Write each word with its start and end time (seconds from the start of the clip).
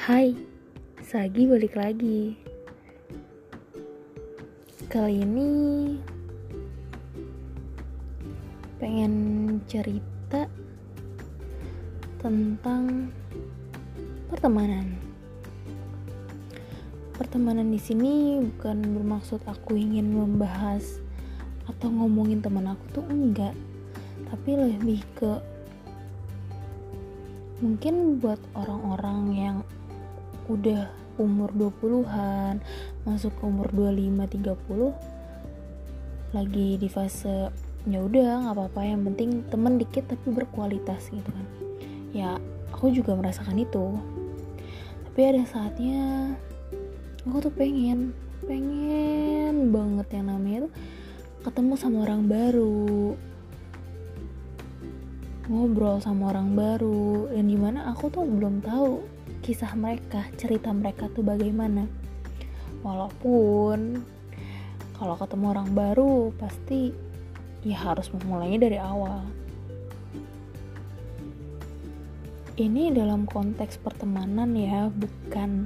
Hai, 0.00 0.32
Sagi 1.04 1.44
balik 1.44 1.76
lagi. 1.76 2.32
Kali 4.88 5.20
ini 5.20 5.52
pengen 8.80 9.12
cerita 9.68 10.48
tentang 12.16 13.12
pertemanan. 14.32 14.96
Pertemanan 17.20 17.68
di 17.68 17.76
sini 17.76 18.40
bukan 18.40 18.80
bermaksud 18.80 19.44
aku 19.44 19.76
ingin 19.76 20.16
membahas 20.16 20.96
atau 21.68 21.92
ngomongin 21.92 22.40
teman 22.40 22.72
aku 22.72 23.04
tuh 23.04 23.04
enggak, 23.04 23.52
tapi 24.32 24.56
lebih 24.56 25.04
ke 25.12 25.36
mungkin 27.60 28.16
buat 28.16 28.40
orang-orang 28.56 29.20
yang 29.36 29.58
udah 30.50 30.90
umur 31.20 31.52
20-an 31.54 32.58
masuk 33.06 33.30
ke 33.38 33.42
umur 33.46 33.68
25 33.70 34.40
30 34.40 36.34
lagi 36.34 36.78
di 36.78 36.88
fase 36.90 37.50
ya 37.88 37.98
udah 38.02 38.44
nggak 38.44 38.54
apa-apa 38.54 38.80
yang 38.84 39.02
penting 39.08 39.42
temen 39.48 39.78
dikit 39.80 40.04
tapi 40.10 40.30
berkualitas 40.34 41.08
gitu 41.08 41.30
kan. 41.30 41.46
Ya 42.10 42.36
aku 42.74 42.90
juga 42.92 43.16
merasakan 43.16 43.56
itu. 43.56 43.96
Tapi 45.06 45.20
ada 45.26 45.42
saatnya 45.48 46.34
aku 47.24 47.50
tuh 47.50 47.54
pengen 47.54 48.12
pengen 48.44 49.70
banget 49.70 50.18
yang 50.18 50.32
namanya 50.32 50.58
tuh 50.68 50.72
ketemu 51.40 51.74
sama 51.76 52.04
orang 52.04 52.28
baru 52.28 53.16
ngobrol 55.50 55.98
sama 55.98 56.30
orang 56.30 56.54
baru 56.54 57.26
dan 57.34 57.44
di 57.50 57.58
mana 57.58 57.90
aku 57.90 58.06
tuh 58.06 58.22
belum 58.22 58.62
tahu 58.62 59.02
kisah 59.40 59.72
mereka 59.76 60.28
cerita 60.36 60.70
mereka 60.70 61.08
tuh 61.12 61.24
bagaimana. 61.24 61.88
Walaupun 62.80 64.00
kalau 64.96 65.16
ketemu 65.16 65.44
orang 65.52 65.70
baru 65.72 66.32
pasti 66.36 66.92
ya 67.64 67.76
harus 67.92 68.12
memulainya 68.12 68.68
dari 68.68 68.78
awal. 68.80 69.24
Ini 72.60 72.92
dalam 72.92 73.24
konteks 73.24 73.80
pertemanan 73.80 74.52
ya 74.52 74.92
bukan 74.92 75.64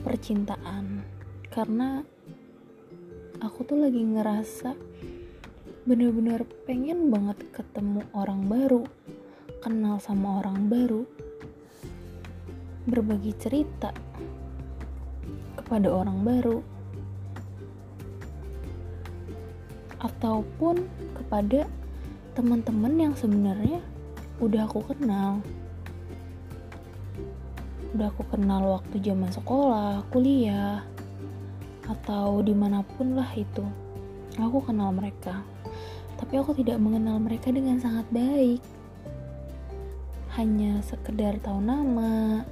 percintaan. 0.00 1.04
Karena 1.52 2.00
aku 3.44 3.68
tuh 3.68 3.84
lagi 3.84 4.00
ngerasa 4.00 4.72
bener-bener 5.84 6.48
pengen 6.64 7.12
banget 7.12 7.44
ketemu 7.52 8.00
orang 8.16 8.48
baru 8.48 8.88
kenal 9.60 10.00
sama 10.00 10.40
orang 10.40 10.72
baru 10.72 11.04
berbagi 12.84 13.32
cerita 13.40 13.90
kepada 15.56 15.88
orang 15.88 16.20
baru. 16.20 16.58
Ataupun 20.04 20.84
kepada 21.16 21.64
teman-teman 22.36 22.92
yang 23.00 23.14
sebenarnya 23.16 23.80
udah 24.36 24.68
aku 24.68 24.84
kenal. 24.92 25.40
Udah 27.96 28.12
aku 28.12 28.26
kenal 28.28 28.80
waktu 28.80 29.00
zaman 29.00 29.32
sekolah, 29.32 30.04
kuliah, 30.12 30.84
atau 31.88 32.44
di 32.44 32.52
mana 32.52 32.84
pun 32.84 33.16
lah 33.16 33.30
itu. 33.32 33.64
Aku 34.36 34.60
kenal 34.60 34.92
mereka. 34.92 35.40
Tapi 36.20 36.36
aku 36.36 36.52
tidak 36.58 36.82
mengenal 36.82 37.22
mereka 37.22 37.54
dengan 37.54 37.78
sangat 37.80 38.04
baik. 38.10 38.60
Hanya 40.34 40.82
sekedar 40.82 41.38
tahu 41.38 41.62
nama 41.62 42.42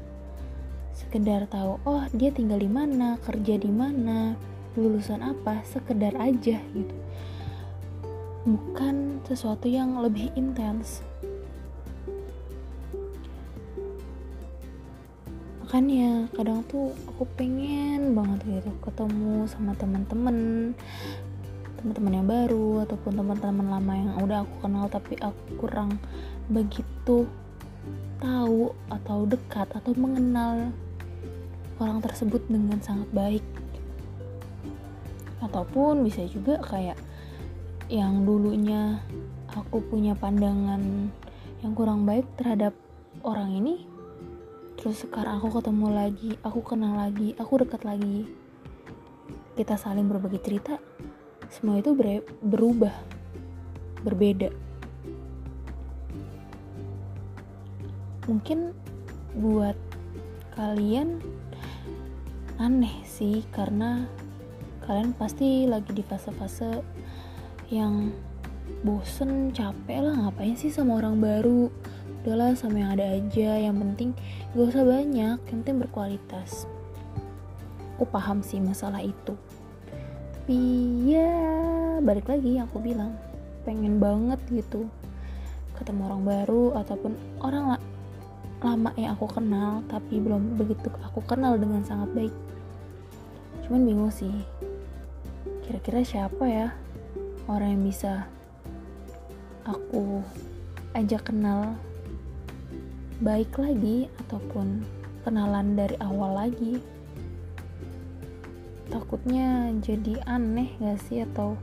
sekedar 1.13 1.45
tahu 1.45 1.77
oh 1.85 2.09
dia 2.17 2.33
tinggal 2.33 2.57
di 2.57 2.73
mana 2.73 3.21
kerja 3.21 3.61
di 3.61 3.69
mana 3.69 4.33
lulusan 4.81 5.21
apa 5.21 5.61
sekedar 5.61 6.17
aja 6.17 6.56
gitu. 6.56 6.97
Bukan 8.49 9.21
sesuatu 9.28 9.69
yang 9.69 10.01
lebih 10.01 10.33
intens. 10.41 11.05
Makanya 15.61 16.33
kadang 16.33 16.65
tuh 16.65 16.97
aku 17.05 17.28
pengen 17.37 18.17
banget 18.17 18.49
gitu 18.49 18.72
ketemu 18.81 19.45
sama 19.53 19.77
teman-teman 19.77 20.72
teman-teman 21.77 22.12
yang 22.17 22.28
baru 22.33 22.89
ataupun 22.89 23.21
teman-teman 23.21 23.69
lama 23.69 23.93
yang 24.01 24.17
udah 24.17 24.49
aku 24.49 24.55
kenal 24.65 24.89
tapi 24.89 25.21
aku 25.21 25.61
kurang 25.61 26.01
begitu 26.49 27.28
tahu 28.17 28.72
atau 28.89 29.28
dekat 29.28 29.69
atau 29.77 29.93
mengenal 29.93 30.72
orang 31.82 31.98
tersebut 31.98 32.47
dengan 32.47 32.78
sangat 32.78 33.10
baik. 33.10 33.44
Ataupun 35.43 36.06
bisa 36.06 36.22
juga 36.31 36.62
kayak 36.62 36.94
yang 37.91 38.22
dulunya 38.22 39.03
aku 39.50 39.82
punya 39.84 40.15
pandangan 40.15 41.10
yang 41.60 41.72
kurang 41.75 42.09
baik 42.09 42.25
terhadap 42.41 42.72
orang 43.21 43.53
ini 43.53 43.84
terus 44.81 45.06
sekarang 45.06 45.38
aku 45.38 45.62
ketemu 45.62 45.94
lagi 45.94 46.31
aku 46.42 46.59
kenal 46.65 46.97
lagi 46.97 47.34
aku 47.37 47.60
dekat 47.62 47.82
lagi. 47.84 48.26
Kita 49.53 49.76
saling 49.76 50.09
berbagi 50.09 50.41
cerita 50.41 50.81
semua 51.53 51.78
itu 51.78 51.92
ber 51.92 52.25
berubah 52.41 52.97
berbeda. 54.03 54.48
Mungkin 58.25 58.72
buat 59.37 59.76
kalian 60.56 61.21
aneh 62.62 63.03
sih 63.03 63.43
karena 63.50 64.06
kalian 64.87 65.11
pasti 65.19 65.67
lagi 65.67 65.91
di 65.91 66.06
fase-fase 66.06 66.78
yang 67.75 68.15
bosen 68.87 69.50
capek 69.50 69.99
lah. 69.99 70.15
Ngapain 70.15 70.55
sih 70.55 70.71
sama 70.71 71.03
orang 71.03 71.19
baru? 71.19 71.67
Udahlah 72.22 72.55
sama 72.55 72.78
yang 72.78 72.95
ada 72.95 73.19
aja. 73.19 73.59
Yang 73.59 73.77
penting 73.83 74.11
gak 74.55 74.71
usah 74.71 74.87
banyak 74.87 75.39
yang 75.43 75.59
penting 75.59 75.83
berkualitas. 75.83 76.71
Aku 77.99 78.06
paham 78.06 78.47
sih 78.47 78.62
masalah 78.62 79.03
itu. 79.03 79.34
Tapi 80.39 80.59
ya 81.11 81.34
balik 81.99 82.31
lagi 82.31 82.62
yang 82.62 82.71
aku 82.71 82.78
bilang. 82.78 83.19
Pengen 83.67 83.99
banget 83.99 84.39
gitu 84.55 84.87
ketemu 85.83 86.06
orang 86.06 86.22
baru 86.22 86.65
ataupun 86.78 87.12
orang 87.43 87.75
lama 88.62 88.95
yang 88.95 89.19
aku 89.19 89.27
kenal 89.27 89.83
tapi 89.91 90.23
belum 90.23 90.55
begitu 90.55 90.89
aku 91.03 91.21
kenal 91.27 91.59
dengan 91.59 91.83
sangat 91.83 92.11
baik. 92.15 92.34
Cuman 93.67 93.83
bingung 93.83 94.15
sih 94.15 94.33
kira-kira 95.67 96.03
siapa 96.03 96.45
ya 96.47 96.69
orang 97.51 97.78
yang 97.78 97.84
bisa 97.87 98.27
aku 99.67 100.22
ajak 100.95 101.31
kenal 101.31 101.75
baik 103.22 103.55
lagi 103.59 104.11
ataupun 104.27 104.83
kenalan 105.27 105.75
dari 105.75 105.95
awal 106.03 106.47
lagi? 106.47 106.83
Takutnya 108.91 109.72
jadi 109.81 110.21
aneh 110.27 110.75
gak 110.83 111.01
sih? 111.06 111.22
Atau 111.22 111.55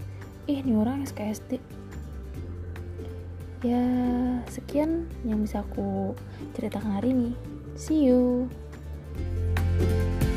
ih 0.49 0.63
ini 0.63 0.73
orang 0.75 1.05
SKSD 1.05 1.78
ya 3.61 3.83
sekian 4.47 5.09
yang 5.27 5.43
bisa 5.43 5.63
aku 5.63 6.15
ceritakan 6.55 6.99
hari 6.99 7.11
ini. 7.11 7.31
See 7.75 8.07
you. 8.07 8.51
thank 9.79 10.23
you 10.23 10.28